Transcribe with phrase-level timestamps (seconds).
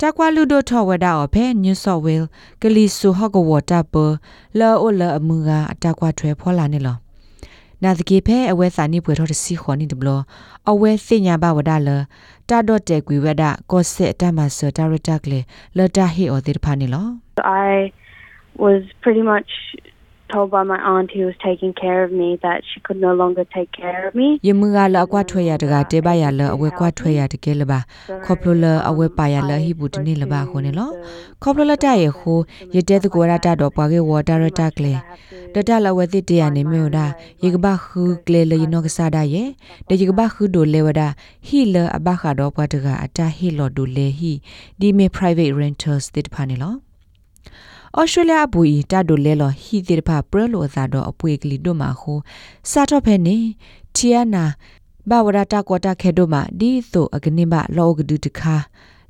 [0.00, 2.26] တကွာလူဒိုထောဝဒါအဖဲညူဆော့ဝဲလ်
[2.62, 3.94] ကလီဆူဟော့ကဝတာပ
[4.58, 6.96] လောအိုလအမှုကအတကွာထွဲဖောလာနေလော
[7.82, 10.10] နာတကေဖဲအဝဲစာနိပွေထောတစီခေါ်နေတယ်ဘလ
[10.70, 11.88] အဝဲစညာဘဝဒါလ
[12.48, 15.40] တာဒတ်တဲကွေဝဒကောဆေတမဆတာရတကလေ
[15.76, 17.06] လတာဟီအော်တိဖာနေလော
[17.68, 17.70] I
[18.64, 19.50] was pretty much
[20.34, 23.44] told by my aunt who was taking care of me that she could no longer
[23.56, 27.80] take care of me ယမငါလအကွာထွဲရတကတေဘရလအဝဲကွာထွဲရတကဲလပါ
[28.24, 30.90] ခေါပလလအဝဲပါရလဟိဘူးတနေလပါခုန်လော
[31.42, 32.32] ခေါပလလတရခု
[32.74, 34.94] ရတဲ့တကောရတာတော့ပွားကေဝတာရတာကလေ
[35.54, 37.06] တတလဝသိတရနေမြို့တာ
[37.42, 39.44] ယေကဘခုကလေလယနောကစားဒါယေ
[39.88, 41.08] တေယေကဘခုဒိုလေဝဒါ
[41.46, 44.32] ဟီလအဘခါတော့ပွားတကအတာဟီလော်ဒိုလေဟီ
[44.80, 46.87] ဒီမေ private renters တိတဖာနေလော
[48.00, 52.14] ဩစတြေးလျဘူဤတဒိုလဲလော်ဟီတိတဖပရလိုအသာတော့အပွေကလီတို့မှာခု
[52.70, 53.36] စာတော့ဖဲနေ
[53.96, 54.44] တီယနာ
[55.08, 58.56] ဘဝရတာကောတာခဲတို့မှာဒီသို့အကနိမလောကဒုတခါ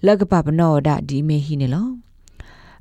[0.06, 1.88] လကပပနောဒဒီမေဟီနေလော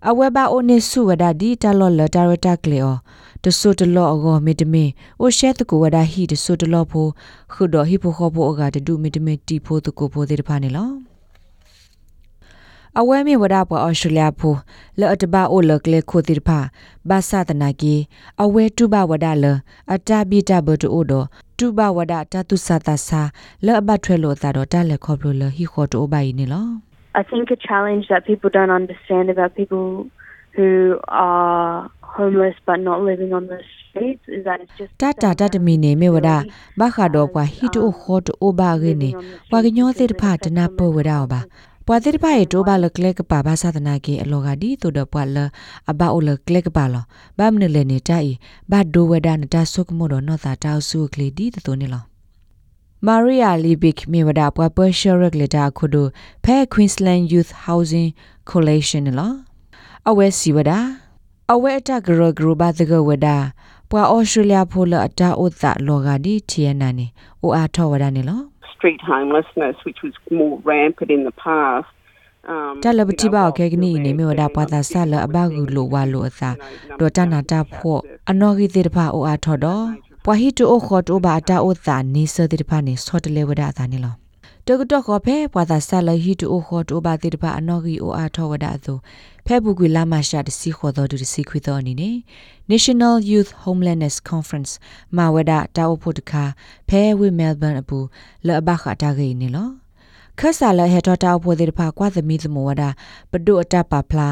[0.09, 2.95] အဝဲဘာအိုနေဆုဝဒဒီတလောလတာရတာကလေအော
[3.43, 4.85] တဆုတလောအကောမေတမေ
[5.21, 7.07] အိုရှဲတကူဝဒဟီတဆုတလောဖို
[7.53, 11.06] ခုဒဟီဖိုခောဖိုအကတဒုမေတမေတီဖိုတကူဖိုတေတဖာနေလော
[12.99, 14.53] အဝဲမေဝဒပေါ်အော်စတြေးလျဖို
[14.99, 16.59] လော်တဘာအိုလကလေခိုတိဖာ
[17.09, 17.95] ဘာသာတနာကီ
[18.43, 19.45] အဝဲတူဘဝဒလ
[19.93, 21.13] အတာဘီတာဘတူအိုဒ
[21.57, 23.21] တူဘဝဒတတုစတာစာ
[23.65, 26.67] လော်အဘထွဲလို့သာတော့တလက်ခေါပလို့လဟီခေါ်တိုဘိုင်နေလော
[27.19, 29.85] I think a challenge that people don't understand about people
[30.55, 30.69] who
[31.31, 36.29] are homeless but not living on the streets is that it's just တတာတတမီနေမေဝဒ
[36.79, 39.09] ဘခါတော့ပွာဟီတိုခေါ်တိုဘဂေနေ
[39.49, 41.41] ပွာကညောသေးတဖာတနာပဝဒပါ
[41.89, 45.37] ပွာတိတပါရေတိုဘာလကလကပါဘာသာတနာကေအလောကဒီတိုဒပွာလ
[45.89, 47.03] အဘာအိုလကလကပါလော
[47.37, 48.31] ဘာမနလေနေတိုင်
[48.71, 52.03] ဘာဒိုဝဒနတာဆုကမောဒနောသာတောက်ဆုကလေဒီတိုနေလော
[53.05, 56.07] မာရီယာလီဘစ်မြေဝဒပွာပရှရက်လက်တာခုဒို
[56.43, 58.09] ဖဲ Queensland Youth Housing
[58.49, 59.33] Coalition လော
[60.09, 60.71] အဝဲစီဝဒ
[61.53, 63.27] အဝဲအတဂရဂရဘာတကဝဒ
[63.89, 67.07] ပွာဩစတြေးလျဖိုလအတာဥသလောကဒီတီယနာနေ
[67.41, 68.41] အိုအားထောဝဒနေလော
[68.75, 71.89] street homelessness, which was more rampant in the past.
[72.83, 76.49] တလပတိပါခဲကနီနေမြောဒါပတာဆလအဘဂူလိုဝါလိုအသာ
[76.99, 79.85] ဒေါ်တနာတာဖို့အနော်ဂီတေတဖာအိုအားထော်တော့
[80.25, 84.13] ပွာဟီတိုအိုခေါ်တိုဘာတာအိုသာနေစတေတဖာနေဆော့တလေဝဒအသာနေလော
[84.69, 88.93] တကတော့ခေါ်ဖဲပွာသာဆလဟီတိုအိုခေါ်တိုဘာတေတဖာအနော်ဂီအိုအားထော်ဝဒအသူ
[89.45, 92.15] ဖဲဘူးကွေလာမရှာတစီခေါ်တော်သူတစီခွေတော်အနေနဲ့
[92.71, 94.71] National Youth Homelessness Conference
[95.15, 96.43] မှာဝဒတာအိုဖို့တခါ
[96.89, 97.99] ဖဲဝိမဲလ်ဘန်အပူ
[98.47, 99.69] လအဘခတာဂိနေလော
[100.39, 102.83] ခဆာလဟေတော်တာဖို့တဲ့ဖာကွာသမီသမဝဒ
[103.31, 104.29] ပဒုအတပါဖလာ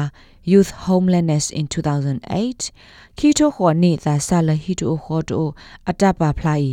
[0.52, 5.46] Youth Homelessness in 2008ခီတိုခေါ်နေသာဆာလဟီတိုခေါ်တို
[5.90, 6.70] အတပါဖလာဤ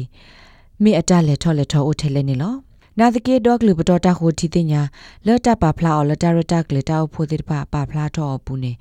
[0.83, 2.55] မိအတလက်ထော်လက်ထော်အိုထဲလဲနေလော
[2.99, 4.81] နာတကေဒေါကလူပတော်တာဟိုတီတင်ညာ
[5.25, 8.71] လော်တာပါဖလာအော်လတာရတာကလေတာဖို့တဲ့ပါပါဖလာတော့ဘူးနေ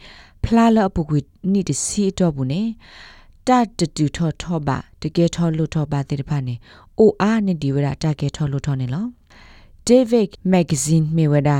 [0.44, 1.17] ဖလာလအပူကွ
[1.53, 2.62] နိတစီတော့ဘူးနေ
[3.49, 6.55] တတတူထောထောပါတကယ်ထောလို့ထောပါတဲ့ဖာနေ
[6.99, 9.05] အိုအားနေဒီဝရတကယ်ထောလို့ထောနေလော
[9.88, 11.50] David Magazine မြေဝဒ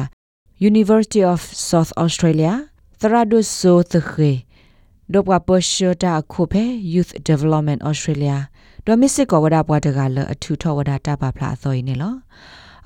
[0.71, 1.41] University of
[1.71, 2.53] South Australia
[3.01, 4.31] သရဒုဆိုသခေ
[5.13, 6.65] ဒေါပပရှတာခုဖဲ
[6.95, 8.37] Youth Development Australia
[8.87, 12.19] ဒေါ်မစ်စစ်ကောဝဒပွားတကလအထူထောဝဒတာပါဖလာဆိုရင်နော်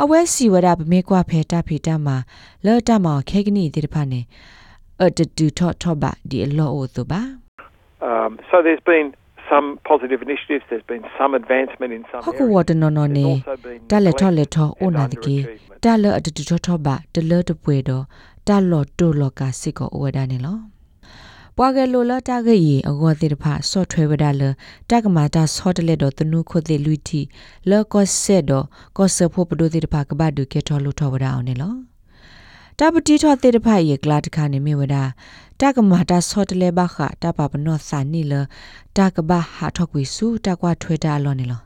[0.02, 2.16] အဝဲစီဝဒပမေကွာဖဲတာဖီတာမှာ
[2.66, 4.20] လော်တာမောခေကနီတိတဖာနေ
[5.02, 7.22] အတတူထောထောပါဒီအလောအိုသူပါ
[8.10, 9.08] Um, so there's been
[9.50, 10.64] some positive initiatives.
[10.70, 12.68] There's been some advancement in some ဟခုဝ areas.
[12.68, 13.26] တနော်နော်နေ
[13.90, 15.36] တလက်ထောလက်ထောအိုနာတကေ
[15.84, 18.04] တလအတတူထောထောပါတလတပွဲတော့
[18.46, 20.56] တတာလော်တိုလော်ကစစ်ကိုဝဒနေလော
[21.58, 24.42] ပွားကလိုလတာကရီအဂောတိတဖဆော့ထွဲဝဒါလ
[24.90, 27.20] တကမာတာဆော့တလက်တော့တနုခုတိလူတီ
[27.70, 28.64] လောကောဆက်တော့
[28.96, 31.74] ကောဆဖို့ပဒိုတိတဖကဘဒုကေထောလူထောဝဒါအောင်နေလော
[32.78, 35.02] တပတိထောတိတဖရေကလာတခါနေမိဝဒါ
[35.60, 38.34] တကမာတာဆော့တလဲဘခတပပနောစာနီလ
[38.96, 41.60] တကဘဟာထောက်ဝီစုတကွာထွဲတာလောနေလော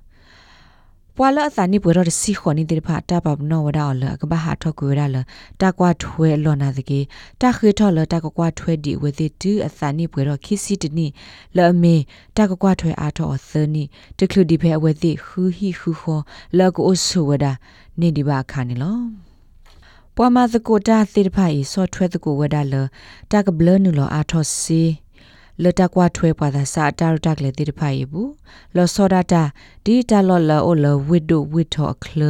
[1.17, 5.17] ပွာလအသနိပွေရစီခွန်နိတိဖာတာပပနောဝဒါလကဘာဟာထောကွေရလ
[5.61, 7.01] တာကွာထွဲလောနာတကေ
[7.41, 11.07] တာခေထောလတာကွာထွဲဒီဝေတိတူအသနိပွေရခိစီတနိ
[11.57, 11.97] လအမေ
[12.37, 13.85] တာကွာထွဲအားထောအသနိ
[14.19, 16.21] တကလူဒီဖဲအဝေတိခူဟီခူခော
[16.59, 17.53] လကောအဆူဝဒါ
[18.01, 18.99] နေဒီဘာခါနေလော
[20.17, 22.75] ပွာမသကိုတာသေတဖာဤဆော့ထွဲတကိုဝဒါလ
[23.31, 24.83] တာကဘလနူလောအားထောစီ
[25.62, 28.31] လတကွာထွဲပွာသာစာတာရတက်လေတိတဖာယေဘူး
[28.77, 29.43] လောစောဒတာ
[29.85, 32.21] ဒီတာလော်လော်အိုလဝစ်ဒိုဝစ်ထောအခလ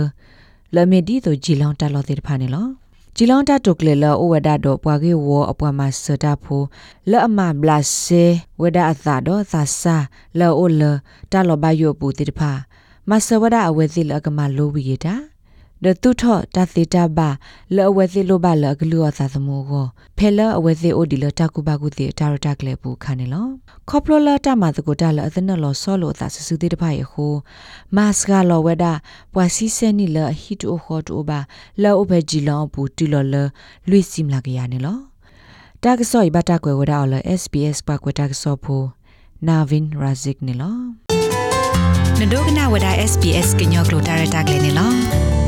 [0.74, 2.66] လမေဒီတိုဂျီလောင်တာလော်တိတဖာနေလော
[3.16, 6.62] ဂျီလောင်တာတုကလေလောအိုဝဒါတော့ပွာကေဝအပွားမစတာဖို
[7.10, 8.24] လအမဘလဆေ
[8.60, 9.96] ဝဒါအသာတော့သာစာ
[10.38, 10.82] လောအိုလ
[11.32, 12.52] တာလော်ဘယိုပူတိတဖာ
[13.08, 15.14] မဆဝဒါအဝဲစီလကမလိုဝီယတာ
[15.84, 17.28] ဒတုထောတသေတာဘာ
[17.76, 19.86] လောအဝဲစီလိုဘာလကလူအသာသမောကို
[20.18, 23.46] ဖဲလအဝဲစီအိုဒီလတကုဘကုတိတာရတကလေပူခါနေလော
[23.88, 27.26] ခေါပလိုလာတမတကိုတလအသနလောဆောလောသာဆဆူတိတဖာယခု
[27.96, 28.92] မတ်စကလောဝဒါ
[29.34, 31.38] ပွာစီစနီလဟီတိုခေါတိုဘာ
[31.82, 33.34] လောအဘဂျီလောပူတီလောလ
[33.88, 34.98] လွိစီမလာကရနေလော
[35.82, 38.82] တာကဆော့ဘတာကွယ်ဝဒါအော်လ SPS ပါကွယ်တာကဆော့ဖို
[39.48, 40.76] နာဗင်ရာဇစ်နေလော
[42.18, 45.39] နဒိုကနာဝဒ SPS ကညောကလိုတာရတာကလေးနေလော